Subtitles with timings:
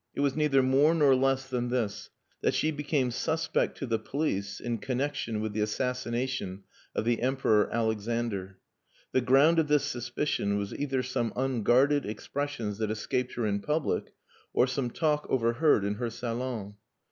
[0.15, 2.09] It was neither more nor less than this:
[2.41, 6.63] that she became suspect to the police in connexion with the assassination
[6.95, 8.57] of the Emperor Alexander.
[9.11, 14.13] The ground of this suspicion was either some unguarded expressions that escaped her in public,
[14.53, 16.77] or some talk overheard in her salon.